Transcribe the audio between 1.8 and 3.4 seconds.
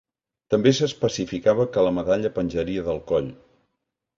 la medalla penjaria del coll.